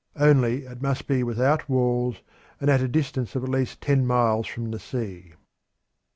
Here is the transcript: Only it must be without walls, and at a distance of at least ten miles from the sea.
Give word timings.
Only 0.19 0.63
it 0.65 0.81
must 0.81 1.05
be 1.07 1.21
without 1.21 1.69
walls, 1.69 2.23
and 2.59 2.71
at 2.71 2.81
a 2.81 2.87
distance 2.87 3.35
of 3.35 3.43
at 3.43 3.49
least 3.49 3.81
ten 3.81 4.03
miles 4.07 4.47
from 4.47 4.71
the 4.71 4.79
sea. 4.79 5.35